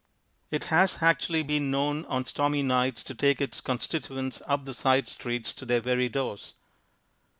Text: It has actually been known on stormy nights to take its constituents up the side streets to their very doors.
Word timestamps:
It 0.49 0.63
has 0.63 0.97
actually 1.03 1.43
been 1.43 1.69
known 1.69 2.05
on 2.05 2.25
stormy 2.25 2.63
nights 2.63 3.03
to 3.03 3.13
take 3.13 3.39
its 3.39 3.61
constituents 3.61 4.41
up 4.47 4.65
the 4.65 4.73
side 4.73 5.07
streets 5.07 5.53
to 5.53 5.63
their 5.63 5.79
very 5.79 6.09
doors. 6.09 6.55